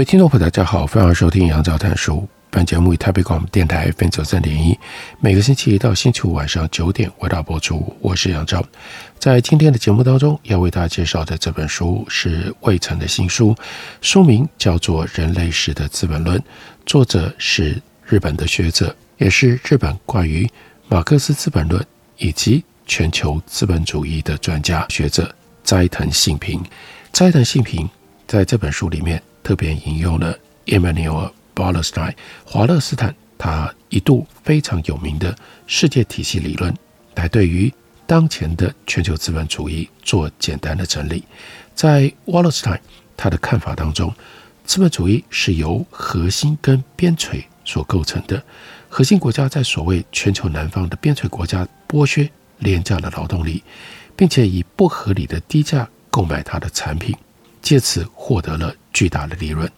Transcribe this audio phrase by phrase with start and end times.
[0.00, 2.26] 位听众朋友，大家好，欢迎收听杨照谈书。
[2.48, 4.74] 本节目以台北广播电台 FM 九三点一，
[5.20, 7.94] 每个星期一到星期五晚上九点为大家播出。
[8.00, 8.64] 我是杨照，
[9.18, 13.54] 在今天的节目当中，要为大家介绍的这本书是卫城的新书，
[14.00, 16.38] 书名叫做《人类史的资本论》，
[16.86, 20.48] 作者是日本的学者，也是日本关于
[20.88, 21.84] 马克思资本论
[22.16, 25.30] 以及全球资本主义的专家学者
[25.62, 26.64] 斋藤幸平。
[27.12, 27.86] 斋藤幸平
[28.26, 29.22] 在这本书里面。
[29.42, 36.74] 特别引用了 Emmanuel Wallerstein 华勒斯坦，他一度非常有名的世界体系理论，
[37.14, 37.72] 来对于
[38.06, 41.24] 当前的全球资本主义做简单的整理。
[41.74, 42.78] 在 Wallerstein
[43.16, 44.14] 他的看法当中，
[44.64, 48.42] 资本主义是由核心跟边陲所构成的。
[48.88, 53.62] 核心国家在所谓全球南方的边陲国家剥削廉价的劳动力，
[54.16, 57.14] 并且以不合理的低价购买它的产品。
[57.62, 59.70] 借此获得了巨大的利润。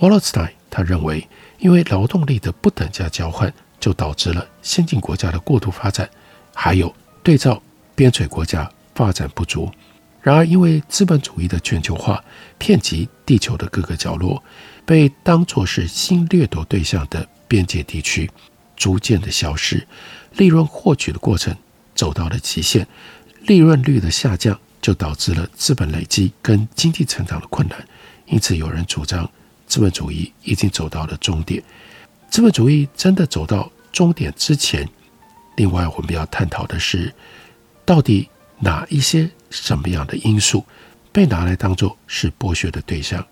[0.00, 6.08] Wallerstein 他认为，因为劳动力的不等价交换，就导致了先进国家的过度发展，
[6.54, 7.62] 还有对照
[7.94, 9.70] 边陲国家发展不足。
[10.20, 12.22] 然而，因为资本主义的全球化
[12.58, 14.42] 遍及地球的各个角落，
[14.84, 18.30] 被当作是新掠夺对象的边界地区
[18.76, 19.86] 逐渐的消失，
[20.34, 21.56] 利润获取的过程
[21.94, 22.86] 走到了极限，
[23.42, 24.58] 利润率的下降。
[24.80, 27.84] 就导致了资本累积跟经济成长的困难，
[28.28, 29.28] 因此有人主张
[29.66, 31.62] 资本主义已经走到了终点。
[32.30, 34.88] 资本主义真的走到终点之前，
[35.56, 37.12] 另外我们要探讨的是，
[37.84, 38.28] 到底
[38.58, 40.64] 哪一些什么样的因素
[41.10, 43.26] 被拿来当作是剥削的对象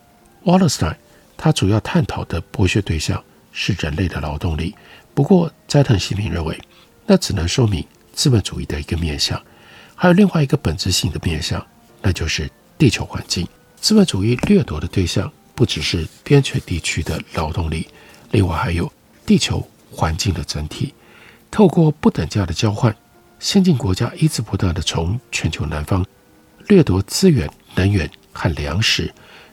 [0.44, 0.96] ？Wallerstein
[1.36, 4.74] 他主要探讨的剥削对象是人类的劳动力，
[5.12, 6.58] 不过斋藤新平认为，
[7.04, 7.84] 那只能说明
[8.14, 9.40] 资本主义的一个面向。
[9.94, 11.64] 还有另外一个本质性的面向，
[12.00, 13.46] 那就是地球环境。
[13.80, 17.86] 资本主义掠夺的对象不只是边陲地区的劳动力，
[18.32, 18.92] 另外还有
[19.24, 20.92] 地球环境的整体。
[21.50, 22.94] 透过不等价的交换，
[23.38, 26.04] 先进国家一直不断地从全球南方
[26.66, 29.12] 掠夺资源、能源和粮食。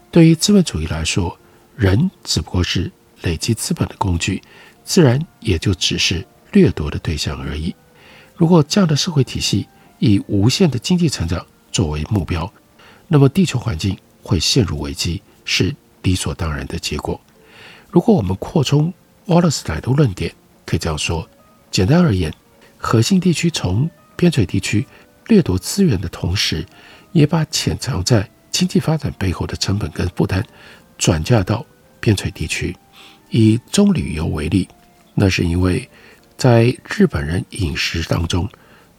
[0.10, 1.38] 对于资本主义来说，
[1.76, 2.92] 人只不过是
[3.22, 4.42] 累积资本的工具，
[4.84, 7.74] 自然也就只是掠夺的对象而已。
[8.36, 9.68] 如果这样的社会体系，
[10.00, 12.52] 以无限的经济成长作为目标，
[13.08, 17.20] 那么地球环境会陷入危机，是理所当然的结果。
[17.92, 18.92] 如果我们扩充
[19.26, 20.34] 瓦勒斯坦的论点，
[20.66, 21.30] 可以这样说：
[21.70, 22.34] 简单而言，
[22.78, 24.86] 核心地区从边陲地区
[25.28, 26.66] 掠夺资源的同时，
[27.12, 30.44] 也把潜藏在经济发展背后的成本跟负担
[30.98, 31.64] 转嫁到
[32.00, 32.76] 边陲地区。
[33.30, 34.68] 以棕榈油为例，
[35.14, 35.88] 那是因为
[36.38, 38.50] 在日本人饮食当中，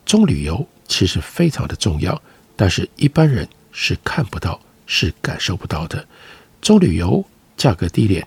[0.05, 0.69] 棕榈油。
[0.87, 2.21] 其实非常的重要，
[2.55, 6.07] 但是一般人是看不到、是感受不到的。
[6.63, 7.25] 棕榈油
[7.57, 8.27] 价格低廉，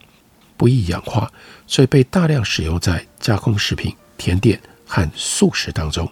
[0.55, 1.31] 不易氧化，
[1.65, 6.09] 所以被大量使用在加工食品、甜点和素食当中。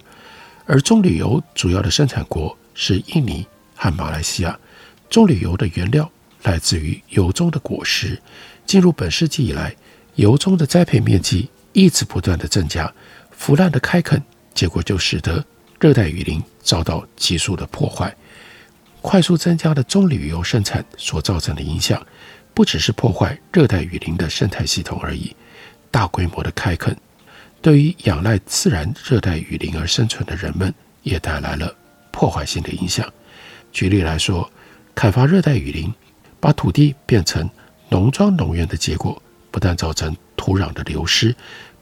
[0.66, 3.46] 而棕榈油主要的生产国是印尼
[3.76, 4.60] 和马来西亚。
[5.10, 6.12] 棕榈油的原料
[6.44, 8.20] 来自于油棕的果实。
[8.66, 9.76] 进入本世纪以来，
[10.16, 12.92] 油棕的栽培面积一直不断的增加，
[13.30, 14.22] 腐烂的开垦，
[14.56, 15.46] 结果就使得。
[15.80, 18.16] 热带雨林遭到急速的破坏，
[19.06, 22.04] 快速增加的棕榈油生产所造成的影响，
[22.56, 25.34] 不只是破坏热带雨林的生态系统而已。
[25.92, 26.98] 大规模的开垦，
[27.62, 30.74] 对于仰赖自然热带雨林而生存的人们，
[31.04, 31.72] 也带来了
[32.10, 33.08] 破坏性的影响。
[33.72, 34.50] 举例来说，
[34.96, 35.94] 砍伐热带雨林，
[36.40, 37.48] 把土地变成
[37.90, 39.22] 农庄农园的结果，
[39.52, 41.34] 不但造成土壤的流失，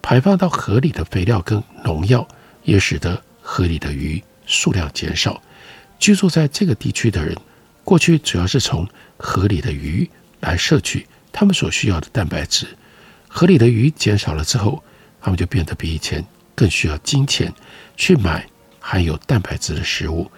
[0.01, 2.27] 排放到河里的肥料跟农药，
[2.63, 5.41] 也使得河里的鱼数量减少，
[6.03, 7.33] 居住在这个地区的人，
[7.81, 8.85] 过去主要是从
[9.15, 10.09] 河里的鱼
[10.41, 12.67] 来摄取他们所需要的蛋白质。
[13.29, 14.83] 河里的鱼减少了之后，
[15.21, 16.21] 他们就变得比以前
[16.53, 17.53] 更需要金钱
[17.95, 18.45] 去买
[18.81, 20.29] 含有蛋白质的食物。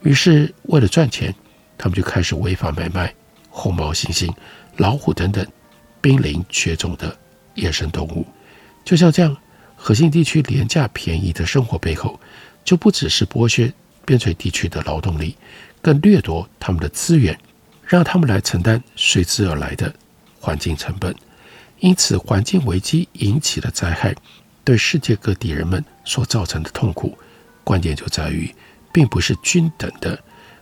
[0.00, 1.32] 于是，为了赚钱，
[1.78, 3.14] 他们就开始违法买卖
[3.48, 4.28] 红毛猩猩、
[4.78, 5.46] 老虎等等
[6.00, 7.16] 濒临绝种的
[7.54, 8.26] 野生动物。
[8.84, 9.36] 就像这样，
[9.76, 12.18] 核心地区廉价便宜的生活背后。
[12.64, 13.72] 就不只是剥削
[14.04, 15.36] 边陲地区的劳动力，
[15.80, 17.38] 更掠夺他们的资源，
[17.84, 19.92] 让他们来承担随之而来的
[20.40, 21.14] 环境成本。
[21.80, 24.14] 因此，环境危机引起的灾害
[24.62, 27.18] 对世界各地人们所造成的痛苦，
[27.64, 28.54] 关键就在于，
[28.92, 30.18] 并不是均等的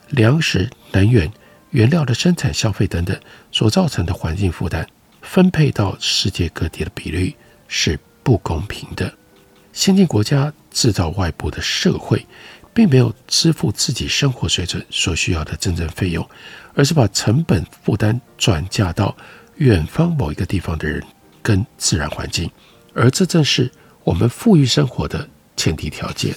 [0.09, 1.31] 粮食、能源、
[1.71, 3.19] 原料的生产、消费等等
[3.53, 4.87] 所造成的环境负担，
[5.21, 7.35] 分配到世界各地的比率
[7.69, 9.13] 是不公平的。
[9.73, 12.27] 先进国家制造外部的社会，
[12.73, 16.29] 并没有支付自己生活水准所需要的真正费用，
[16.75, 19.17] 而是把成本负担转嫁到
[19.57, 21.03] 远方某一个地方的人
[21.43, 22.51] 跟自然环境，
[22.95, 23.71] 而这正是
[24.05, 26.35] 我们富裕生活的前提条件。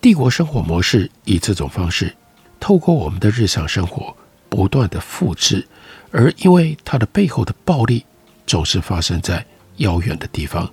[0.00, 2.14] 帝国生活模式以这种方式，
[2.58, 4.16] 透过我们的日常生活
[4.48, 5.66] 不断的复制，
[6.10, 8.04] 而因为它的背后的暴力
[8.46, 10.68] 总是发生在遥远的地方，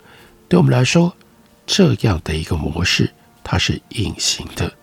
[0.48, 1.16] 对我们来说，
[1.68, 3.14] 这样的一个模式
[3.44, 4.74] 它是隐形的。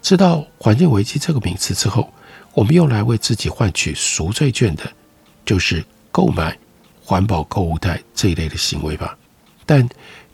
[0.00, 2.12] 知道环境危机这个名词之后，
[2.54, 4.90] 我们用来为自己换取赎罪券的，
[5.44, 6.56] 就是购买
[7.02, 9.16] 环保购物袋这一类的行为吧。
[9.66, 9.86] 但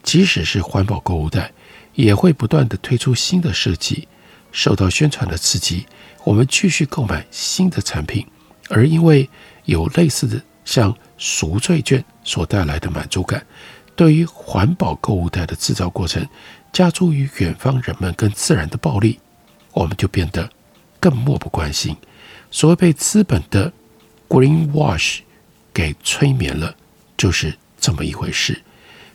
[0.02, 1.52] 即使是环保购物袋，
[1.94, 4.06] 也会不断地推出新的设计，
[4.52, 5.86] 受到宣传的刺激，
[6.22, 8.24] 我们继续购买新的产品，
[8.68, 9.28] 而因为
[9.64, 13.44] 有类似的像赎罪券所带来的满足感，
[13.96, 16.26] 对于环保购物袋的制造过程，
[16.72, 19.18] 加诸于远方人们跟自然的暴力，
[19.74, 20.48] 我们就变得
[20.98, 21.94] 更漠不关心。
[22.50, 23.70] 所谓被资本的
[24.28, 25.18] green wash
[25.74, 26.74] 给催眠了，
[27.16, 28.62] 就是这么一回事。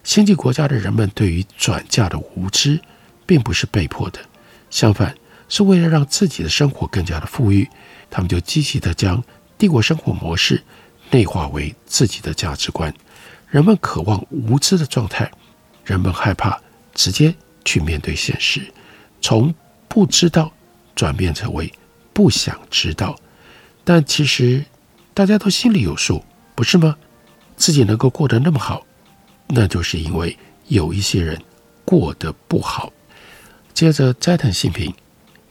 [0.03, 2.79] 先进国家的人们对于转嫁的无知，
[3.25, 4.19] 并不是被迫的，
[4.69, 5.15] 相反，
[5.47, 7.67] 是为了让自己的生活更加的富裕，
[8.09, 9.23] 他们就积极地将
[9.57, 10.61] 帝国生活模式
[11.11, 12.93] 内化为自己的价值观。
[13.49, 15.29] 人们渴望无知的状态，
[15.83, 16.59] 人们害怕
[16.93, 17.33] 直接
[17.65, 18.71] 去面对现实，
[19.21, 19.53] 从
[19.89, 20.53] 不知道
[20.95, 21.69] 转变成为
[22.13, 23.19] 不想知道。
[23.83, 24.63] 但其实
[25.13, 26.23] 大家都心里有数，
[26.55, 26.95] 不是吗？
[27.57, 28.85] 自己能够过得那么好，
[29.47, 30.37] 那就是因为
[30.67, 31.37] 有一些人
[31.83, 32.93] 过得不好。
[33.73, 34.93] 接着，斋藤信平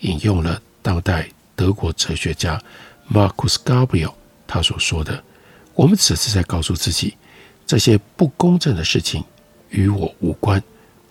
[0.00, 2.62] 引用了当代德国哲学家
[3.12, 4.14] Marcus Gabriel
[4.46, 5.22] 他所说的
[5.74, 7.16] ：“我们只是在告诉自己，
[7.66, 9.24] 这些不公正的事情
[9.70, 10.62] 与我无关，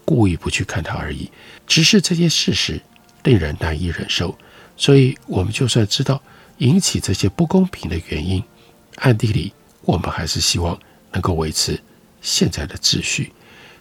[0.05, 1.29] 故意不去看它而已。
[1.67, 2.81] 只是这些事实
[3.23, 4.37] 令人难以忍受，
[4.75, 6.21] 所以我们就算知道。”
[6.59, 8.43] 引起这些不公平的原因，
[8.95, 10.75] 暗地里我们还是希望
[11.11, 11.79] 能够维持
[12.19, 13.31] 现在的秩序，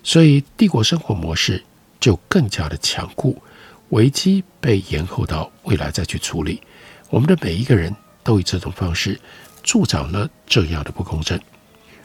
[0.03, 1.65] 所以帝国生活模式
[1.99, 3.41] 就更加的强固，
[3.88, 6.61] 危机被延后到未来再去处理。
[7.09, 9.19] 我们的每一个人都以这种方式
[9.62, 11.41] 助长了这样的不公正。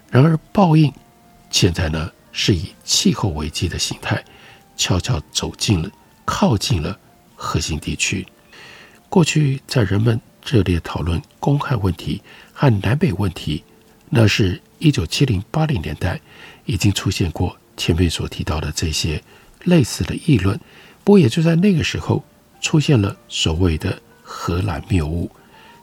[0.10, 0.90] 然而报应
[1.50, 4.24] 现在呢，是以气候危机的形态
[4.78, 5.92] 悄悄走进了、
[6.24, 6.98] 靠近了
[7.42, 8.26] 核心地区。
[9.10, 12.22] 过去在人们热烈讨论公害问题
[12.54, 13.64] 和南北问题，
[14.10, 16.22] 那是一九七零八零年代
[16.66, 19.22] 已经出现过前面所提到的这些
[19.64, 20.58] 类似的议论。
[21.04, 22.24] 不过也就在那个时候，
[22.62, 25.30] 出现了所谓的荷兰谬误。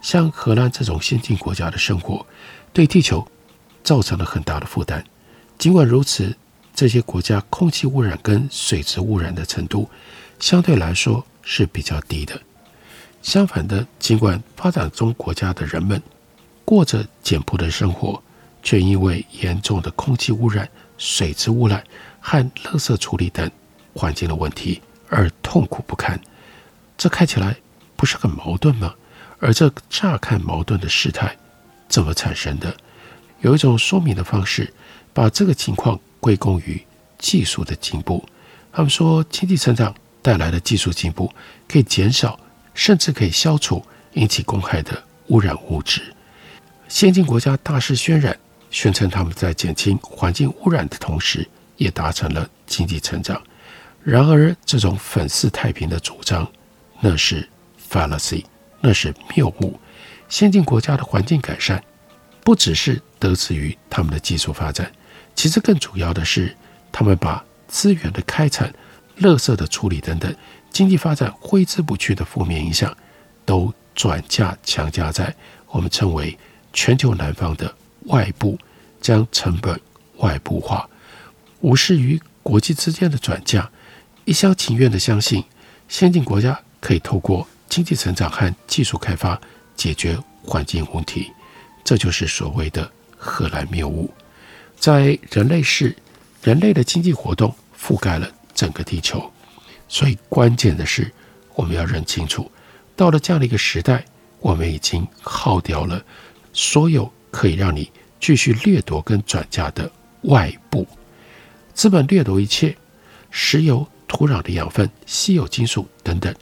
[0.00, 2.24] 像荷兰这种先进国家的生活，
[2.72, 3.26] 对地球
[3.82, 5.04] 造成了很大的负担。
[5.58, 6.34] 尽管如此，
[6.72, 9.90] 这些国家空气污染跟水质污染的程度
[10.38, 12.40] 相对来说是比较低的。
[13.22, 16.00] 相反的，尽管发展中国家的人们
[16.64, 18.22] 过着简朴的生活，
[18.62, 21.82] 却因为严重的空气污染、水质污染
[22.20, 23.50] 和垃圾处理等
[23.94, 26.18] 环境的问题而痛苦不堪。
[26.96, 27.56] 这看起来
[27.96, 28.94] 不是很矛盾吗？
[29.40, 31.36] 而这乍看矛盾的事态
[31.88, 32.76] 怎么产生的？
[33.40, 34.72] 有一种说明的方式，
[35.12, 36.84] 把这个情况归功于
[37.18, 38.28] 技术的进步。
[38.72, 41.32] 他们说，经济成长带来的技术进步
[41.68, 42.38] 可以减少。
[42.74, 46.00] 甚至可以消除引起公害的污染物质。
[46.86, 48.38] 先进国家大肆渲染，
[48.70, 51.44] 宣称他们在减轻环境污染的同时，
[51.76, 53.42] 也达成了经济成长。
[54.04, 56.48] 然而，这种粉饰太平的主张，
[57.00, 57.48] 那是
[57.90, 58.44] fallacy，
[58.80, 59.76] 那是谬误。
[60.28, 61.82] 先进国家的环境改善，
[62.44, 64.92] 不只是得益于他们的技术发展，
[65.34, 66.56] 其实更主要的是，
[66.92, 68.72] 他们把资源的开采、
[69.20, 70.34] 垃圾的处理等等。
[70.70, 72.94] 经济发展挥之不去的负面影响，
[73.44, 75.34] 都转嫁强加在
[75.68, 76.38] 我们称为
[76.72, 78.58] 全球南方的外部，
[79.00, 79.80] 将成本
[80.18, 80.88] 外部化，
[81.60, 83.68] 无视于国际之间的转嫁，
[84.24, 85.42] 一厢情愿地相信
[85.88, 89.40] 先进国家可以透过经济成长和技术开发
[89.74, 91.32] 解决环境问题，
[91.82, 94.12] 这就是所谓的荷兰谬误。
[94.78, 95.96] 在人类世，
[96.42, 99.30] 人类的经济活动覆盖了整个地球。
[99.88, 101.08] 所以，关键的是，
[101.54, 102.50] 我们要认清楚，
[102.96, 104.04] 到了这样的一个时代，
[104.40, 106.04] 我们已经耗掉了
[106.52, 107.88] 所有可以让你
[108.18, 109.88] 继续掠夺跟转嫁的
[110.22, 110.84] 外部。
[111.72, 112.76] 资本掠夺一切，
[113.30, 116.34] 石油、土壤的养分、稀有金属等等，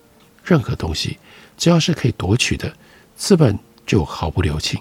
[0.42, 1.18] 任何东西，
[1.58, 2.74] 只要是可以夺取的，
[3.14, 4.80] 资本就毫不留情。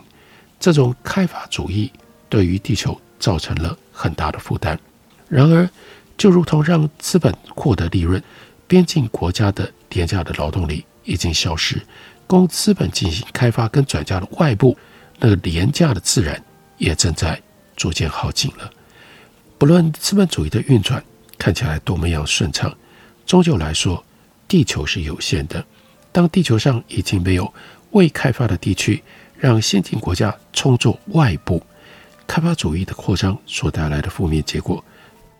[0.58, 1.92] 这种开发主义
[2.30, 4.80] 对于地球造成了很大的负担。
[5.28, 5.70] 然而，
[6.18, 8.22] 就如同让资本获得利润，
[8.68, 11.82] 边境国家的廉价的劳动力已经消失，
[12.26, 14.78] 供资本进行开发跟转嫁的外部
[15.20, 16.42] 那个廉价的自然
[16.78, 17.42] 也正在
[17.76, 18.70] 逐渐耗尽了。
[19.58, 21.04] 不论资本主义的运转
[21.38, 22.76] 看起来多么样顺畅，
[23.26, 24.04] 终究来说，
[24.48, 25.64] 地球是有限的。
[26.12, 27.54] 当地球上已经没有
[27.92, 29.04] 未开发的地区，
[29.38, 31.62] 让先进国家充作外部，
[32.26, 34.84] 开发主义的扩张所带来的负面结果，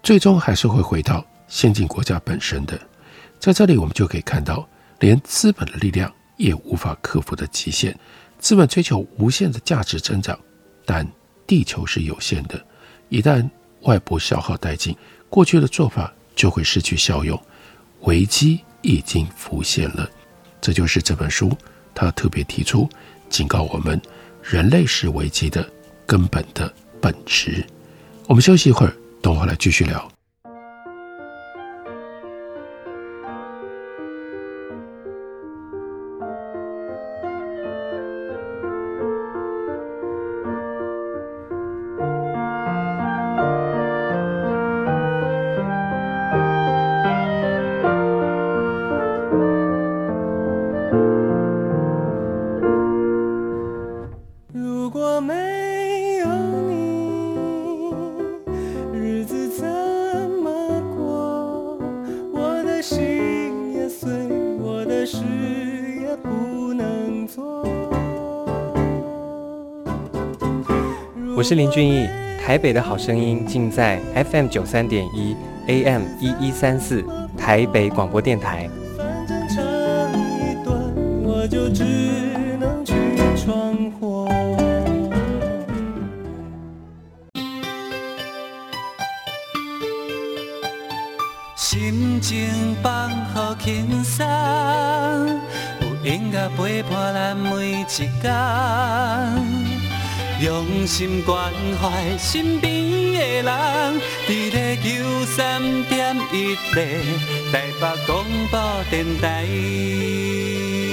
[0.06, 2.80] 最终还是会回到先进国家本身的。
[3.40, 4.70] 在这里，我们就可以看到，
[5.00, 7.98] 连资本的力量也无法克服的极限。
[8.38, 10.38] 资本追求无限的价值增长，
[10.86, 11.08] 但
[11.48, 12.64] 地球是有限的，
[13.10, 13.50] 一旦
[13.82, 14.96] 外部消耗殆尽，
[15.28, 17.42] 过去的做法就会失去效用，
[18.02, 20.08] 危机已经浮现了。
[20.62, 21.52] 这就是这本书，
[21.96, 22.88] 它特别提出
[23.28, 24.00] 警告我们：
[24.44, 25.68] 人类是危机的
[26.06, 26.72] 根本的
[27.02, 27.66] 本质。
[28.28, 28.96] 我们休息一会儿，
[29.26, 30.15] 等会儿来继续聊。
[71.46, 72.10] 是林俊逸，
[72.44, 74.00] 台北的好声音尽在
[74.32, 75.36] FM 九三点一
[75.68, 77.06] AM 一一三四
[77.38, 78.68] 台北广播电台。
[91.56, 94.26] 心情放好轻松，
[95.82, 99.65] 有音乐陪伴咱每一天。
[100.46, 102.72] 用心关怀身边
[103.14, 107.02] 的人，伫咧九三点一台
[107.52, 107.74] 北
[108.06, 108.60] 广播
[108.92, 110.85] 电台。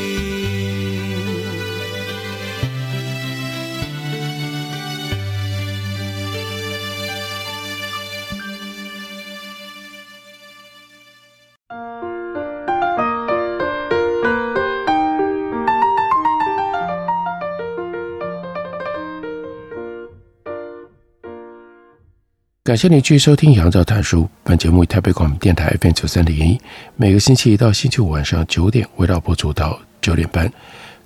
[22.64, 24.20] 感谢你继续收听《杨照谈书》。
[24.44, 26.60] 本节目以台北广播电台 FM 九三点一，
[26.94, 30.48] 每个星期一到星期五晚上九点，为大家播出到九点半。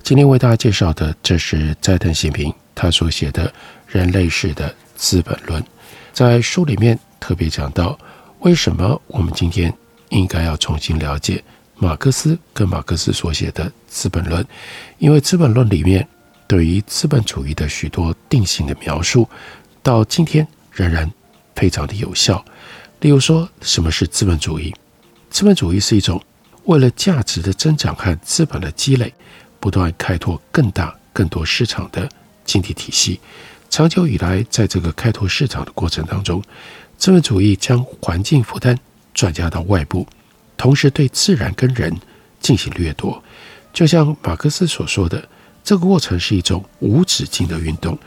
[0.03, 3.47] 今天为大家介绍的，这是斋藤信平他所写的
[3.87, 5.59] 《人类史的资本论》。
[6.13, 7.97] 在书里面特别讲到，
[8.41, 9.73] 为什么我们今天
[10.09, 11.43] 应该要重新了解
[11.77, 14.43] 马克思跟马克思所写的《资本论》，
[14.99, 16.07] 因为《资本论》里面
[16.45, 19.27] 对于资本主义的许多定性的描述，
[19.81, 21.11] 到今天仍然。
[21.57, 22.45] 非常的有效。
[23.01, 24.73] 例如说，什么是资本主义？
[25.31, 26.23] 资本主义是一种
[26.65, 29.11] 为了价值的增长和资本的积累，
[29.59, 32.07] 不断开拓更大、更多市场的
[32.45, 33.19] 经济体系。
[33.69, 36.41] 长久以来，在这个开拓市场的过程当中，
[36.97, 38.77] 资本主义将环境负担
[39.13, 40.07] 转嫁到外部，
[40.55, 41.93] 同时对自然跟人
[42.39, 43.21] 进行掠夺。
[43.73, 45.27] 就像马克思所说的，
[45.63, 47.97] 这个过程是一种无止境的运动，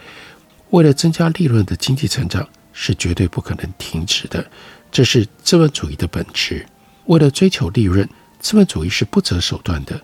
[0.70, 2.48] 为了增加利润的经济成长。
[2.82, 4.50] 是绝对不可能停止的，
[4.90, 6.64] 这是资本主义的本质。
[7.04, 8.08] 为了追求利润，
[8.38, 10.00] 资本主义是不择手段的。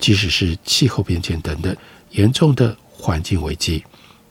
[0.00, 1.74] 即使是气候变迁等等
[2.10, 3.84] 严重的环境危机，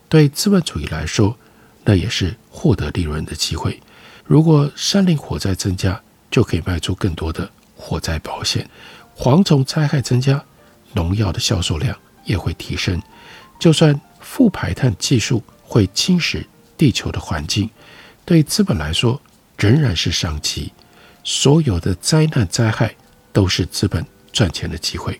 [0.09, 1.37] 对资本主义来说，
[1.85, 3.81] 那也是获得利润的机会。
[4.25, 5.99] 如果山林火灾增加，
[6.29, 8.65] 就可以卖出更多的火灾保险；
[9.17, 10.43] 蝗虫灾害增加，
[10.91, 13.01] 农药的销售量也会提升。
[13.57, 16.45] 就算负排碳技术会侵蚀
[16.77, 17.69] 地球的环境，
[18.25, 19.21] 对资本来说
[19.57, 20.73] 仍然是商机。
[21.23, 22.95] 所有的灾难灾害
[23.31, 25.19] 都是资本赚钱的机会。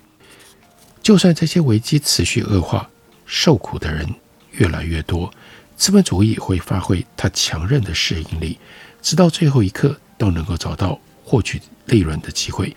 [1.01, 2.89] 就算这些危机持续恶化，
[3.25, 4.07] 受苦的人
[4.51, 5.31] 越来越多，
[5.75, 8.59] 资本主义会发挥它强韧的适应力，
[9.01, 12.75] 直到最后一刻都能够找到获取利润的机会。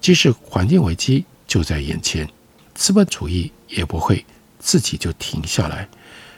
[0.00, 2.28] 即使环境危机就在眼前，
[2.74, 4.24] 资本主义也不会
[4.60, 5.88] 自己就停下来。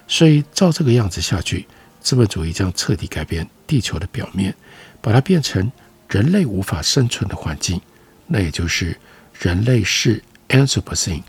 [0.09, 1.66] 所以照这个样子下去，
[2.00, 4.54] 资本主义将彻底改变地球的表面，
[5.00, 5.71] 把它变成
[6.09, 7.80] 人类无法生存的环境。
[8.26, 8.97] 那也就是
[9.38, 11.23] 人类是 Anthropocene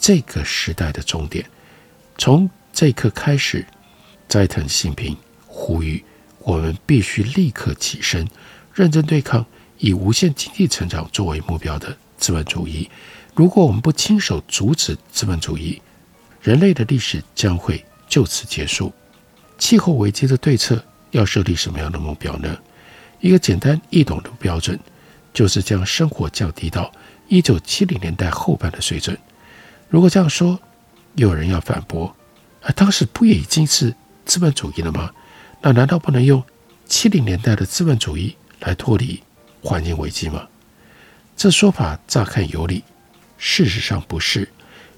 [0.00, 1.44] 这个时代的终点。
[2.16, 3.64] 从这一刻开始，
[4.28, 6.04] 斋藤信平呼吁
[6.40, 8.28] 我们必须立刻起身，
[8.74, 9.44] 认真对抗
[9.78, 12.90] 以无限经济成长作为目标的资本主义。
[13.34, 15.80] 如果我们不亲手阻止资本主义，
[16.42, 18.92] 人类的历史将会就此结束。
[19.58, 22.56] 气候危机的对策要设立什么样的目标呢？
[23.20, 24.78] 一个简单易懂的标准，
[25.34, 26.90] 就是将生活降低到
[27.26, 29.18] 一九七零年代后半的水准。
[29.88, 30.58] 如果这样说，
[31.16, 32.14] 有人要反驳：
[32.62, 33.92] 啊，当时不也已经是
[34.24, 35.10] 资本主义了吗？
[35.60, 36.40] 那难道不能用
[36.86, 39.20] 七零年代的资本主义来脱离
[39.60, 40.46] 环境危机吗？
[41.36, 42.84] 这说法乍看有理，
[43.36, 44.48] 事实上不是，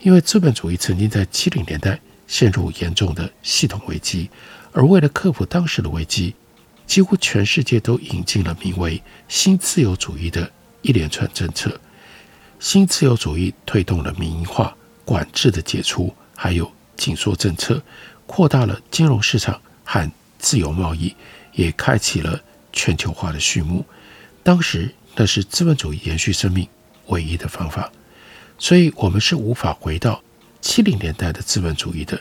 [0.00, 1.98] 因为资本主义曾经在七零年代。
[2.30, 4.30] 陷入严重的系统危机，
[4.70, 6.32] 而为了克服当时的危机，
[6.86, 10.48] 几乎全世界都引进了名为“新自由主义”的
[10.80, 11.78] 一连串政策。
[12.60, 17.82] 新自由主义推动了民营化、管制的解除，还有紧缩政策，
[18.28, 20.08] 扩大了金融市场和
[20.38, 21.12] 自由贸易，
[21.52, 22.40] 也开启了
[22.72, 23.84] 全球化的序幕。
[24.44, 26.68] 当时那是资本主义延续生命
[27.08, 27.90] 唯一的方法，
[28.56, 30.22] 所以我们是无法回到。
[30.60, 32.20] 七零年代的资本主义的，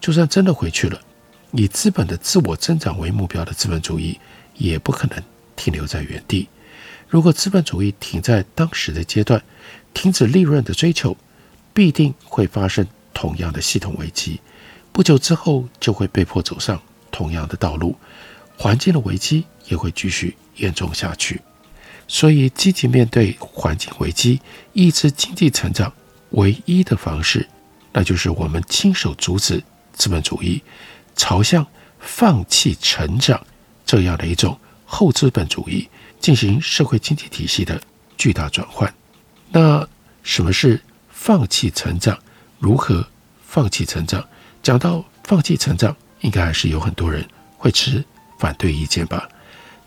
[0.00, 1.00] 就算真的回去了，
[1.52, 4.18] 以资本的自我增长为目标的资本主义，
[4.56, 5.22] 也不可能
[5.56, 6.48] 停留在原地。
[7.08, 9.42] 如果资本主义停在当时的阶段，
[9.92, 11.16] 停止利润的追求，
[11.74, 14.40] 必定会发生同样的系统危机。
[14.92, 16.80] 不久之后，就会被迫走上
[17.10, 17.96] 同样的道路，
[18.56, 21.40] 环境的危机也会继续严重下去。
[22.06, 24.40] 所以，积极面对环境危机、
[24.72, 25.92] 抑制经济成长，
[26.30, 27.48] 唯一的方式。
[27.92, 30.62] 那就是我们亲手阻止资本主义
[31.16, 31.66] 朝向
[31.98, 33.44] 放弃成长
[33.84, 35.88] 这样的一种后资本主义
[36.20, 37.80] 进行社会经济体系的
[38.16, 38.92] 巨大转换。
[39.50, 39.86] 那
[40.22, 42.18] 什么是放弃成长？
[42.58, 43.06] 如何
[43.46, 44.24] 放弃成长？
[44.62, 47.26] 讲到放弃成长，应该还是有很多人
[47.56, 48.04] 会持
[48.38, 49.28] 反对意见吧？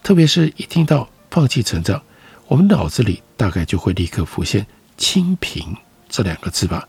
[0.02, 2.02] 特别是一听到放弃成长，
[2.48, 4.66] 我们脑子里大概就会立刻浮现
[4.98, 5.76] “清贫”
[6.10, 6.88] 这两个字吧。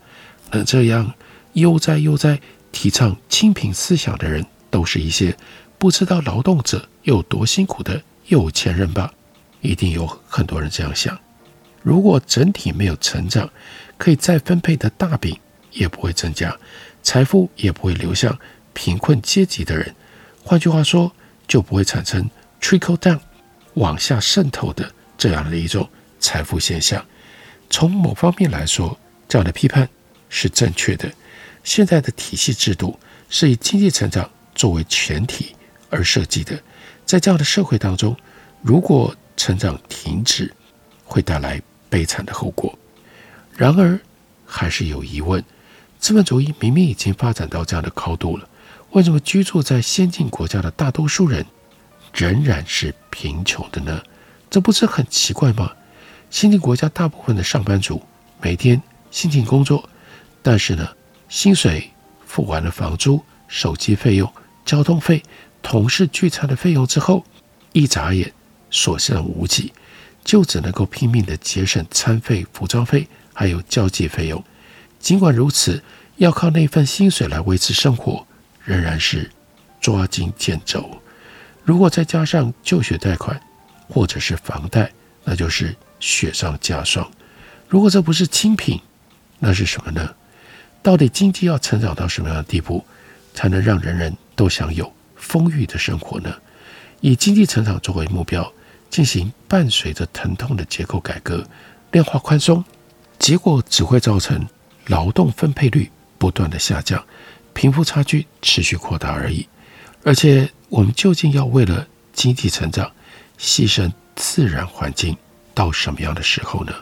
[0.51, 1.13] 那这样
[1.55, 2.41] 悠哉悠哉
[2.73, 5.37] 提倡清贫思想的人，都是一些
[5.79, 9.13] 不知道劳动者有多辛苦的有钱人吧？
[9.61, 11.19] 一定有很多人这样想。
[11.83, 13.49] 如果整体没有成长，
[13.99, 15.39] 可以再分配的大饼
[15.71, 16.57] 也不会增加，
[17.03, 18.39] 财富也不会流向
[18.73, 19.95] 贫困阶级的人。
[20.43, 21.13] 换句话说，
[21.47, 22.29] 就不会产生
[22.61, 23.19] trickle down
[23.75, 25.89] 往下渗透的这样的一种
[26.21, 27.05] 财富现象。
[27.71, 29.89] 从某方面来说，这样的批判。
[30.35, 31.09] 是正确的。
[31.63, 32.99] 现在的体系制度
[33.31, 35.55] 是以经济成长作为前提
[35.91, 36.61] 而设计的，
[37.07, 38.17] 在这样的社会当中，
[38.61, 40.53] 如果成长停止，
[41.05, 42.77] 会带来悲惨的后果。
[43.57, 43.99] 然而，
[44.45, 45.43] 还是有疑问：
[46.01, 48.49] 资本主义明明已经发展到这样的高度了，
[48.91, 51.47] 为什么居住在先进国家的大多数人
[52.13, 54.03] 仍然是贫穷的呢？
[54.51, 55.71] 这不是很奇怪吗？
[56.29, 58.03] 先进国家大部分的上班族
[58.43, 59.89] 每天辛勤工作。
[60.45, 60.87] 但是呢，
[61.31, 61.91] 薪水
[62.27, 64.31] 付完了房租、手机费用、
[64.63, 65.23] 交通费、
[65.63, 67.25] 同事聚餐的费用之后，
[67.73, 68.31] 一眨眼
[68.71, 69.73] 所剩无几，
[70.23, 74.45] 就只能够拼命的节省餐费、服装费，还有交际费用。
[75.01, 75.83] 尽管如此，
[76.17, 78.27] 要靠那份薪水来维持生活，
[78.65, 79.31] 仍然是
[79.81, 81.01] 捉襟见肘。
[81.63, 83.41] 如果再加上就学贷款
[83.89, 84.93] 或者是房贷，
[85.25, 87.11] 那就是雪上加霜。
[87.67, 88.79] 如果这不是清贫，
[89.39, 90.15] 那是什么呢？
[90.85, 92.85] 到底经济要成长到什么样的地步，
[93.33, 96.31] 才能让人人都享有丰裕的生活呢？
[97.01, 98.53] 以经济成长作为目标，
[98.91, 101.43] 进行伴随着疼痛的结构改革、
[101.93, 102.63] 量化宽松，
[103.19, 104.47] 结果只会造成
[104.89, 107.03] 劳动分配率不断的下降，
[107.55, 109.49] 贫富差距持续扩大而已。
[110.05, 112.93] 而且，我们究竟要为了经济成长
[113.39, 115.17] 牺牲自然环境
[115.55, 116.75] 到什么样的时候呢？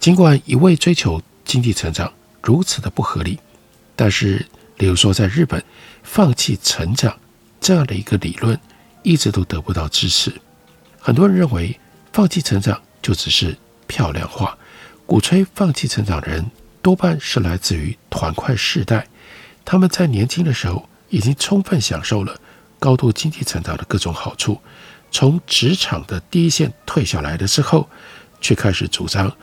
[0.00, 2.10] 尽管一味追求经济成长，
[2.46, 3.40] 如此的不合理，
[3.96, 5.60] 但是，例如说，在日本，
[6.04, 7.18] 放弃成长
[7.60, 8.56] 这样的一个理论
[9.02, 10.32] 一直都得不到支持。
[11.00, 11.80] 很多人认为，
[12.12, 14.56] 放弃成长就只是漂亮话。
[15.06, 16.48] 鼓吹放弃成长的人，
[16.80, 19.08] 多半是来自于团块世代，
[19.64, 22.40] 他们在年轻的时候已经充分享受了
[22.78, 24.60] 高度经济成长的各种好处，
[25.10, 27.90] 从职场的第一线退下来的之后，
[28.40, 29.36] 却开始主张。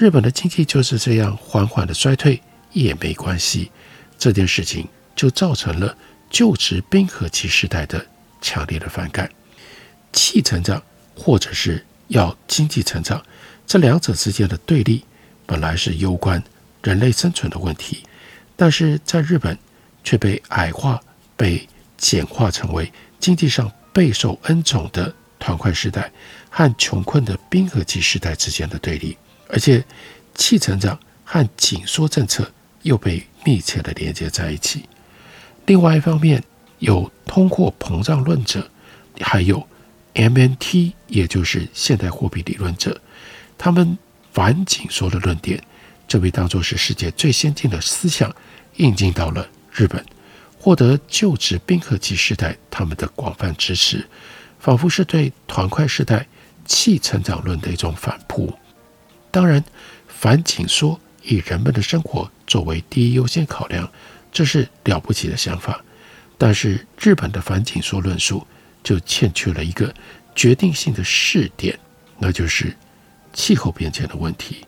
[0.00, 2.40] 日本的经济就是这样缓缓的衰退，
[2.72, 3.70] 也没关系。
[4.18, 5.94] 这件事情就造成了
[6.30, 8.06] 旧值冰河期时代的
[8.40, 9.30] 强烈的反感。
[10.10, 10.82] 气成长
[11.14, 13.22] 或者是要经济成长，
[13.66, 15.04] 这两者之间的对立
[15.44, 16.42] 本来是攸关
[16.82, 18.02] 人类生存的问题，
[18.56, 19.58] 但是在日本
[20.02, 20.98] 却被矮化、
[21.36, 26.10] 被简化成为经济上备受恩宠的团块时代
[26.48, 29.14] 和穷困的冰河期时代之间的对立，
[29.52, 29.84] 而且
[30.34, 32.50] 气成长和紧缩政策
[32.82, 34.84] 又被密切地连接在一起。
[35.66, 36.42] 另外一方面，
[36.78, 38.70] 有通货膨胀论者，
[39.20, 39.66] 还有
[40.14, 43.00] M N T，也就是现代货币理论者，
[43.56, 43.96] 他们
[44.32, 45.62] 反紧缩的论点
[46.08, 48.34] 就被当作是世界最先进的思想，
[48.76, 50.04] 引进到了日本，
[50.58, 54.06] 获得旧值冰河期时代他们的广泛支持。
[54.58, 56.26] 仿佛是对团块时代
[56.66, 58.52] 气成长论的一种反扑。
[59.30, 59.64] 当然，
[60.08, 63.90] 反紧缩以人们的生活作为第一优先考量，
[64.32, 65.84] 这是了不起的想法。
[66.36, 68.46] 但是，日本的反紧缩论述
[68.82, 69.94] 就欠缺了一个
[70.34, 71.78] 决定性的试点，
[72.18, 72.74] 那就是
[73.32, 74.66] 气候变迁的问题。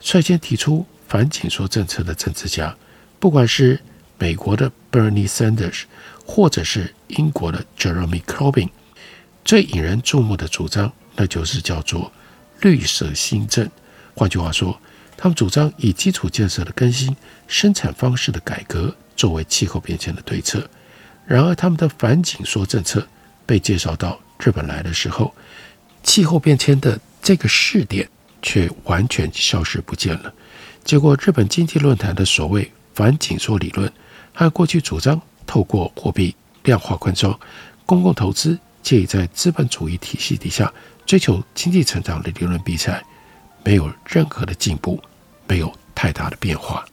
[0.00, 2.76] 率先提出反紧缩政策的政治家，
[3.18, 3.80] 不管是
[4.18, 5.84] 美国的 Bernie Sanders，
[6.26, 8.68] 或者是英国的 Jeremy Corbyn。
[9.44, 12.12] 最引人注目的主张，那就是叫做
[12.60, 13.70] “绿色新政”。
[14.16, 14.80] 换句话说，
[15.14, 17.14] 他们主张以基础建设的更新、
[17.46, 20.66] 生产方式的改革作为气候变迁的对策。
[21.26, 23.06] 然而，他们的反紧缩政策
[23.44, 25.34] 被介绍到日本来的时候，
[26.02, 28.08] 气候变迁的这个试点
[28.40, 30.32] 却完全消失不见了。
[30.82, 33.92] 结果，日本经济论坛的所谓反紧缩理论，
[34.32, 37.38] 和过去主张透过货币量化宽松、
[37.84, 38.58] 公共投资。
[38.82, 40.72] 借以在资本主义体系底下
[41.04, 43.04] 追求经济成长的理论比赛，
[43.66, 45.02] 没有任何的进步，
[45.48, 46.86] 没有太大的变化。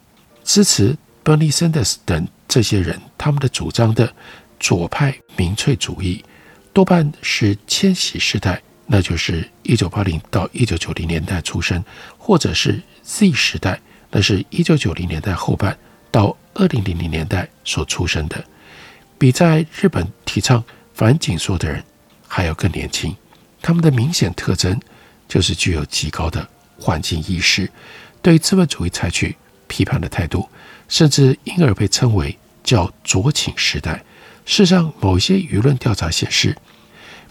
[0.44, 4.12] 支持 Bernie Sanders 等这些人他们的主张的
[4.60, 6.26] 左派民粹主义，
[6.74, 11.86] 多半是千禧世代，那就是一九八零到一九九零年代出生，
[12.18, 15.78] 或者是 Z 时代，那是一九九零年代后半
[16.10, 18.44] 到二零零零年代所出生的，
[19.20, 20.64] 比在日本提倡。
[20.96, 21.84] 反紧缩的人
[22.28, 23.16] 还要更年轻，
[23.64, 24.80] 他们的明显特征
[25.28, 26.48] 就是具有极高的
[26.80, 27.70] 环境意识，
[28.22, 29.36] 对资本主义采取
[29.68, 30.48] 批判的态度，
[30.88, 34.04] 甚至因而被称为叫左倾时代。
[34.46, 36.58] 事实上，某些舆论调查显示，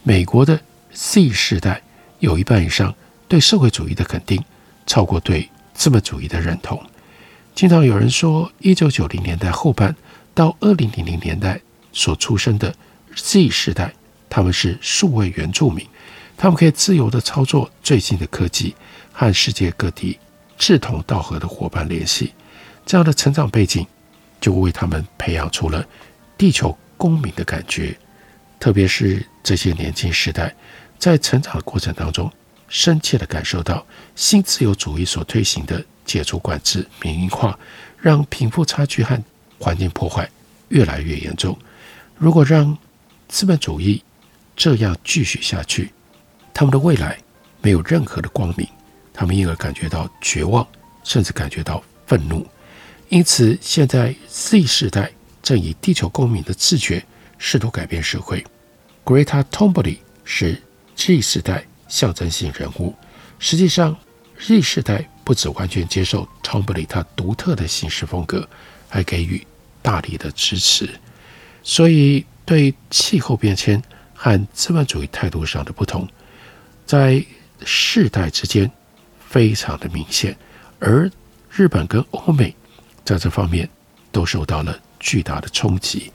[0.02, 0.60] 美国的
[0.92, 1.82] Z 世代
[2.20, 2.94] 有一半以上
[3.28, 4.42] 对社会主义的肯定
[4.86, 6.82] 超过对资本主义的认同。
[7.54, 9.94] 经常有人说，一九九零年代后半
[10.32, 11.60] 到二零零零年代
[11.92, 12.74] 所出生的。
[13.14, 13.92] Z 世代，
[14.30, 15.86] 他们是数位原住民，
[16.42, 18.74] 他们可以自由地操作最新的科技，
[19.12, 20.18] 和世界各地
[20.58, 22.32] 志同道合的伙伴联系。
[22.84, 23.86] 这样的成长背景，
[24.40, 25.86] 就为他们培养出了
[26.36, 27.96] 地球公民的感觉。
[28.58, 30.52] 特别是这些年轻时代，
[30.98, 32.28] 在成长的过程当中，
[32.66, 37.56] 深切地感受到新自由主义所推行的解除管制、民营化，
[37.96, 39.22] 让贫富差距和
[39.60, 40.28] 环境破坏
[40.70, 41.56] 越来越严重。
[42.16, 42.76] 如果让
[43.28, 44.02] 资本主义
[44.56, 45.92] 这样继续下去，
[46.54, 47.18] 他们的未来
[47.60, 48.66] 没有任何的光明，
[49.12, 50.66] 他们因而感觉到绝望，
[51.04, 52.46] 甚至感觉到愤怒。
[53.08, 55.10] 因此，现在 Z 世代
[55.42, 57.04] 正以地球公民的自觉
[57.38, 58.44] 试图改变社会。
[59.04, 60.60] Greta Thunberg 是
[60.96, 62.94] Z 世代象征性人物。
[63.38, 63.96] 实际上
[64.38, 68.48] ，Z 世代不只完全接受 Thunberg 他独特的行事风格，
[68.88, 69.46] 还给予
[69.80, 70.88] 大力的支持。
[71.62, 72.24] 所以。
[72.44, 73.80] 对气候变迁
[74.12, 76.06] 和资本主义态度上的不同，
[76.86, 77.24] 在
[77.64, 78.70] 世代之间
[79.28, 80.36] 非常的明显，
[80.78, 81.10] 而
[81.50, 82.54] 日本跟欧美
[83.04, 83.68] 在这方面
[84.10, 86.12] 都受到了巨大的冲击，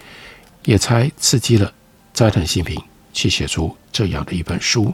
[0.64, 1.74] 也才刺激了
[2.14, 2.82] 斋藤信平
[3.14, 4.94] 去写出这样的一本书。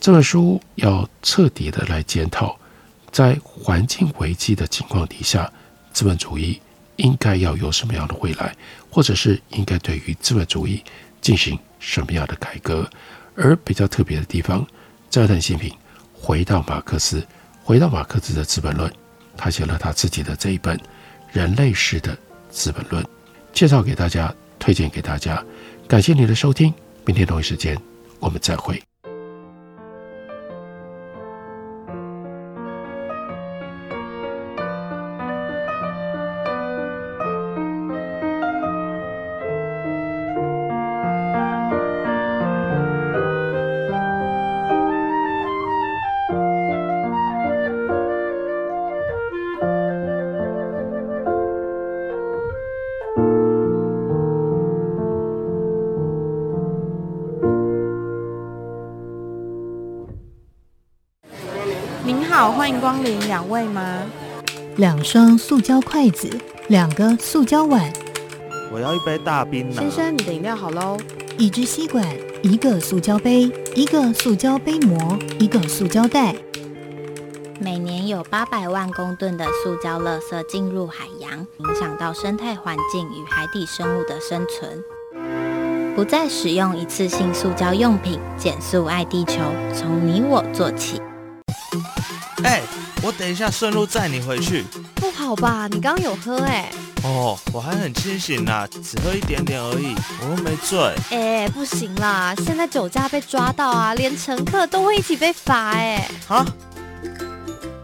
[0.00, 2.58] 这本书要彻底的来检讨，
[3.10, 5.50] 在环境危机的情况底下，
[5.92, 6.60] 资本主义
[6.96, 8.54] 应该要有什么样的未来。
[8.90, 10.82] 或者是应该对于资本主义
[11.20, 12.88] 进行什么样的改革？
[13.34, 14.66] 而比较特别的地方，
[15.16, 15.74] 斋藤信平
[16.12, 17.26] 回到马克思，
[17.64, 18.86] 回到马克思的《资本论》，
[19.34, 20.76] 他写了他自己的这一本
[21.32, 22.14] 《人类史的
[22.50, 23.02] 资本论》，
[23.50, 25.42] 介绍给大家，推荐给大家。
[25.88, 26.70] 感谢你的收听，
[27.06, 27.74] 明天同一时间
[28.20, 28.85] 我们再会。
[65.06, 66.28] 双塑胶筷子，
[66.66, 67.92] 两个塑胶碗。
[68.72, 69.80] 我要一杯大冰拿。
[69.80, 70.98] 先生，你的饮料好喽。
[71.38, 72.04] 一支吸管，
[72.42, 76.34] 一个塑胶杯，一个塑胶杯膜，一个塑胶袋。
[77.60, 84.82] 每年有八百万公吨的塑胶垃圾进入海洋，影响到生态环境与海底生物的生存。
[85.94, 89.40] 不再使用一次性塑胶用品，减速爱地球，
[89.72, 91.00] 从你我做起。
[92.42, 92.60] 哎，
[93.04, 94.64] 我等一下顺路载你回去。
[95.26, 95.66] 不好吧？
[95.68, 96.70] 你刚刚有喝哎。
[97.02, 100.94] 哦，我还很清醒呐，只喝一点点而已，我又没醉。
[101.10, 106.08] 哎，不行啦，现在酒驾被抓到啊，连乘客都会一起被罚哎。
[106.28, 106.46] 啊？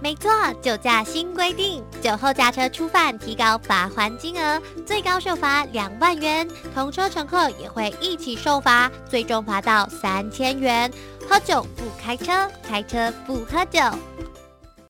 [0.01, 10.91] 没错，酒驾新规定，酒后驾车初犯提高罚还金额，最高受罚两万元，同车乘客也会一起受罚，最终罚到三千元。
[11.29, 13.81] 喝酒不开车，开车不喝酒。